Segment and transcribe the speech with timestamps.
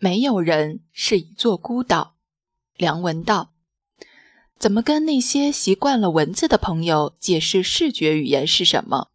[0.00, 2.14] 没有人是一座孤岛。
[2.76, 3.50] 梁文道，
[4.56, 9.08] 怎么跟那些习惯了文字的朋友解释视觉语言是什么？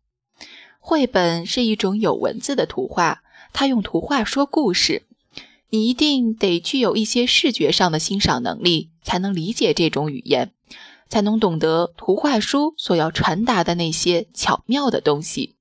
[0.81, 3.23] 绘本是一种有文字的图画，
[3.53, 5.03] 它用图画说故事。
[5.69, 10.51] 你一定得具有一些视觉上的欣赏能力，才能理解这种语言，
[11.07, 15.55] 才能懂得图画书所要传达的那些巧妙的东西。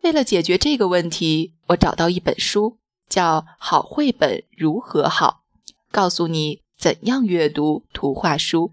[0.00, 2.77] 为了解决这个问题，我找到一本书，
[3.08, 5.42] 叫《好绘本如何好》，
[5.90, 6.62] 告诉你。
[6.78, 8.72] 怎样阅读图画书？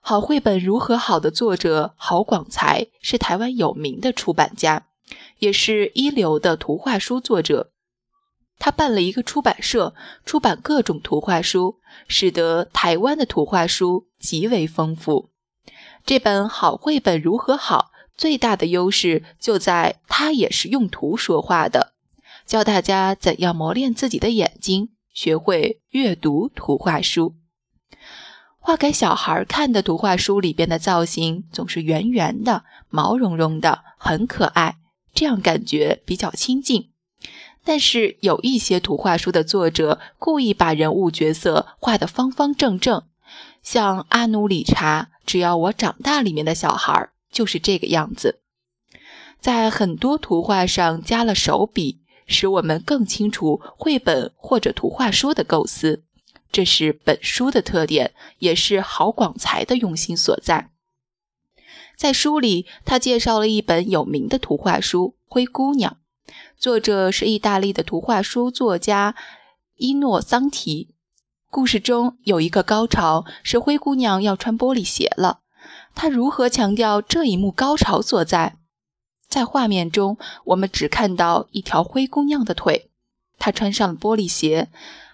[0.00, 4.86] 好绘本如何好的作者郝广才是台湾有名的出版家，
[5.38, 7.70] 也是一流的图画书作者。
[8.58, 9.94] 他办了一个出版社，
[10.26, 15.30] 出版各种图画书，使得台湾的图画书极为丰富。
[16.04, 17.92] 这本好绘本如何好？
[18.14, 21.94] 最大的优势就在它也是用图说话的，
[22.50, 24.88] 教大家怎样磨练自己的眼睛。
[25.14, 27.36] 学会阅读图画书，
[28.58, 34.78] 画给小孩看的图画书里边的造型总是圆圆的、毛茸茸的，很可爱，
[35.14, 36.90] 这样感觉比较亲近。
[37.62, 43.04] 但是有一些图画书的作者故意把人物角色画得方方正正，
[43.62, 48.40] 像阿努理查《只要我长大》里面的小孩就是这个样子，
[49.38, 52.00] 在很多图画上加了手笔。
[52.30, 56.04] 使我们更清楚绘本或者图画书的构思，
[56.50, 60.70] 这是本书的特点，也是郝广才的用心所在。
[61.98, 65.98] 在书里，他介绍了一本有名的图画书《灰姑娘》，
[66.56, 69.14] 作者是意大利的图画书作家
[69.76, 70.94] 伊诺桑提。
[71.50, 75.40] 故事中有一个高潮，是灰姑娘要穿玻璃鞋了。
[75.94, 78.59] 他如何强调这一幕高潮所在？
[79.30, 82.90] 在画面中，我们只看到一条灰姑娘的腿，
[83.38, 84.68] 她穿上了玻璃鞋，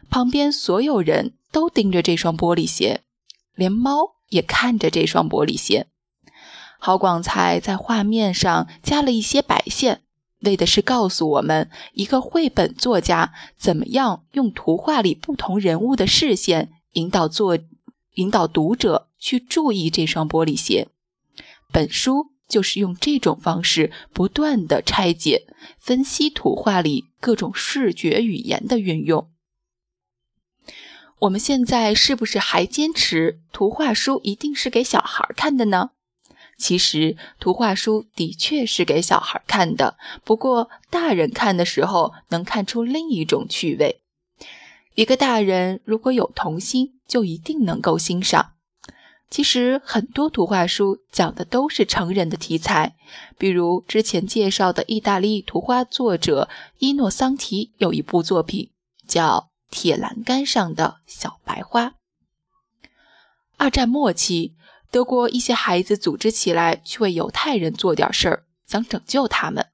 [0.09, 3.03] 旁边所有人都盯着这双玻璃鞋，
[3.55, 5.87] 连猫也看着这双玻璃鞋。
[6.79, 10.01] 郝广才在画面上加了一些白线，
[10.41, 17.59] 为的是告诉我们一个绘本作家怎么样用图画里不同人物的视线引导作
[18.15, 20.89] 引导读者去注意这双玻璃鞋。
[21.71, 22.36] 本书。
[22.49, 25.47] 就是用这种方式不断的拆解、
[25.79, 29.31] 分析图画里各种视觉语言的运用。
[31.21, 35.91] 我们现在是不是还坚持图画书一定是给小孩看的呢？
[36.59, 44.01] 其实，图画书的确是给小孩看的，不过大人看的时候能看出另一种趣味。
[44.95, 48.56] 一个大人如果有童心，就一定能够欣赏。
[49.29, 52.95] 其实很多图画书讲的都是成人的题材，
[53.37, 56.49] 比如之前介绍的意大利图画作者
[56.79, 58.71] 伊诺桑提有一部作品
[59.07, 61.87] 叫《铁栏杆上的小白花》。
[63.57, 64.55] 二战末期，
[64.91, 69.67] 德国一些孩子组织起来去为犹太人做点事儿，想拯救他们。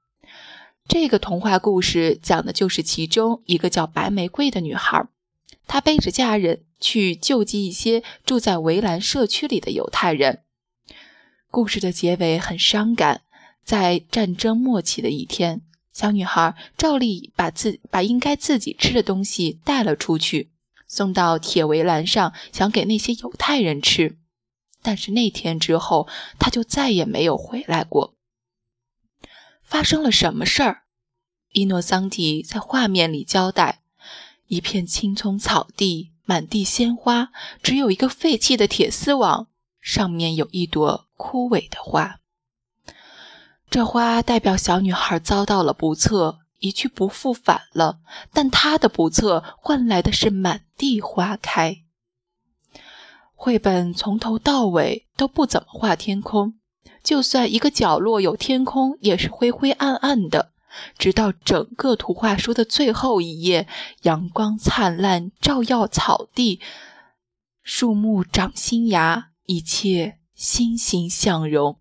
[0.88, 5.06] 这个童话故事讲的就是其中一个叫白玫瑰的女孩。
[5.66, 10.42] 他背着家人去救济一些住在围栏社区里的犹太人。
[11.50, 13.22] 故事的结尾很伤感，
[13.64, 15.62] 在战争末期的一天，
[15.92, 20.50] 小女孩照例把自把应该自己吃的东西带了出去，
[20.86, 24.18] 送到铁围栏上，想给那些犹太人吃。
[24.82, 26.08] 但是那天之后，
[26.38, 28.16] 她就再也没有回来过。
[29.62, 30.82] 发生了什么事儿？
[31.52, 33.81] 伊诺桑提在画面里交代。
[34.52, 37.30] 一片青葱草地，满地鲜花，
[37.62, 39.46] 只有一个废弃的铁丝网，
[39.80, 42.16] 上面有一朵枯萎的花。
[43.70, 48.00] 这花代表小女孩遭到了不测，一去不复返了。
[48.34, 51.78] 但她的不测换来的是满地花开。
[53.34, 56.58] 绘本从头到尾都不怎么画天空，
[57.02, 60.51] 就算一个角落有天空，也是灰灰暗暗的。
[60.98, 63.66] 直到整个图画书的最后一页，
[64.02, 66.60] 阳光灿烂，照耀草地，
[67.62, 71.78] 树木长新芽，一切欣欣向荣。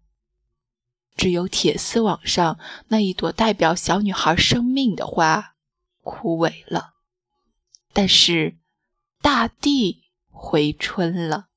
[1.15, 2.57] 只有铁丝网上
[2.87, 5.55] 那一朵代表小女孩生命的花
[6.01, 6.93] 枯萎了，
[7.93, 8.57] 但是
[9.21, 11.49] 大地回春了。